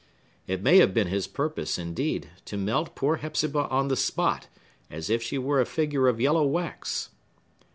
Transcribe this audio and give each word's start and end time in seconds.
It 0.47 0.63
may 0.63 0.77
have 0.79 0.95
been 0.95 1.09
his 1.09 1.27
purpose, 1.27 1.77
indeed, 1.77 2.29
to 2.45 2.57
melt 2.57 2.95
poor 2.95 3.17
Hepzibah 3.17 3.67
on 3.69 3.87
the 3.87 3.95
spot, 3.95 4.47
as 4.89 5.11
if 5.11 5.21
she 5.21 5.37
were 5.37 5.61
a 5.61 5.65
figure 5.67 6.07
of 6.07 6.19
yellow 6.19 6.43
wax. 6.43 7.11